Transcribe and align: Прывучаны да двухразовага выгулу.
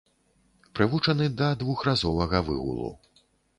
Прывучаны 0.79 1.27
да 1.43 1.51
двухразовага 1.61 2.43
выгулу. 2.51 2.93